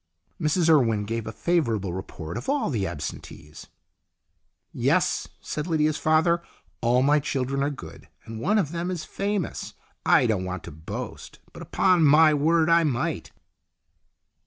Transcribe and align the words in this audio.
Mrs 0.41 0.67
Urwen 0.67 1.05
gave 1.05 1.27
a 1.27 1.31
favourable 1.31 1.93
report 1.93 2.35
of 2.35 2.49
all 2.49 2.71
the 2.71 2.87
absentees." 2.87 3.67
Yes," 4.73 5.27
said 5.41 5.67
Lydia's 5.67 5.99
father," 5.99 6.41
all 6.81 7.03
my 7.03 7.19
children 7.19 7.61
are 7.61 7.69
good, 7.69 8.07
and 8.25 8.39
one 8.41 8.57
of 8.57 8.71
them 8.71 8.89
is 8.89 9.05
famous. 9.05 9.75
I 10.03 10.25
don't 10.25 10.43
want 10.43 10.63
to 10.63 10.71
boast, 10.71 11.37
but 11.53 11.61
upon 11.61 12.03
my 12.03 12.33
word 12.33 12.67
I 12.67 12.83
might." 12.83 13.31